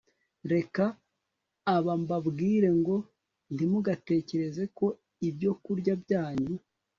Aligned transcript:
Reka 0.51 0.83
aba 1.75 1.93
mbabwire 2.01 2.69
ngo 2.79 2.95
Ntimugatekereze 3.53 4.63
ko 4.77 4.85
ibyokurya 5.27 5.93
byanyu 6.03 6.55